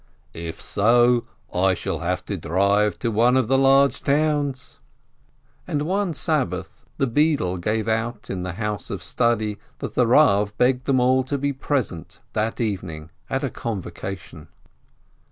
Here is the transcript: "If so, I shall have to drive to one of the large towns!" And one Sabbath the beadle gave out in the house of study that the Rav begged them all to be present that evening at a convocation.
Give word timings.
"If 0.33 0.59
so, 0.59 1.25
I 1.53 1.75
shall 1.75 1.99
have 1.99 2.25
to 2.25 2.35
drive 2.35 2.97
to 2.97 3.11
one 3.11 3.37
of 3.37 3.47
the 3.47 3.57
large 3.59 4.01
towns!" 4.01 4.79
And 5.67 5.83
one 5.83 6.15
Sabbath 6.15 6.83
the 6.97 7.05
beadle 7.05 7.57
gave 7.59 7.87
out 7.87 8.27
in 8.31 8.41
the 8.41 8.53
house 8.53 8.89
of 8.89 9.03
study 9.03 9.59
that 9.77 9.93
the 9.93 10.07
Rav 10.07 10.57
begged 10.57 10.85
them 10.85 10.99
all 10.99 11.23
to 11.25 11.37
be 11.37 11.53
present 11.53 12.19
that 12.33 12.59
evening 12.59 13.11
at 13.29 13.43
a 13.43 13.51
convocation. 13.51 14.47